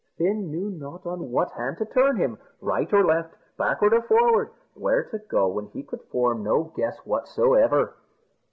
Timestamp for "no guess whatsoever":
6.41-7.93